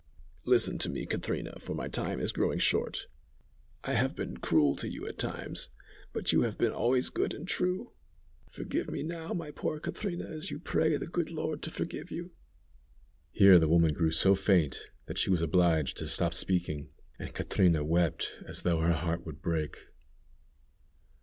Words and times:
"Listen 0.45 0.79
to 0.79 0.89
me, 0.89 1.05
Catrina, 1.05 1.59
for 1.59 1.75
my 1.75 1.87
time 1.87 2.19
is 2.19 2.31
growing 2.31 2.57
short. 2.57 3.05
I 3.83 3.93
have 3.93 4.15
been 4.15 4.37
cruel 4.37 4.75
to 4.77 4.89
you 4.89 5.05
at 5.07 5.19
times, 5.19 5.69
but 6.11 6.33
you 6.33 6.41
have 6.41 6.57
been 6.57 6.71
always 6.71 7.11
good 7.11 7.35
and 7.35 7.47
true. 7.47 7.91
Forgive 8.49 8.89
me 8.89 9.03
now, 9.03 9.31
my 9.33 9.51
poor 9.51 9.79
Catrina 9.79 10.25
as 10.25 10.49
you 10.49 10.57
pray 10.57 10.97
the 10.97 11.05
good 11.05 11.29
Lord 11.29 11.61
to 11.61 11.69
forgive 11.69 12.09
you." 12.09 12.31
Here 13.29 13.59
the 13.59 13.67
woman 13.69 13.93
grew 13.93 14.09
so 14.09 14.33
faint 14.33 14.87
that 15.05 15.19
she 15.19 15.29
was 15.29 15.43
obliged 15.43 15.97
to 15.97 16.07
stop 16.07 16.33
speaking, 16.33 16.89
and 17.19 17.35
Catrina 17.35 17.83
wept 17.83 18.39
as 18.47 18.63
though 18.63 18.79
her 18.79 18.93
heart 18.93 19.23
would 19.23 19.39
break. 19.39 19.77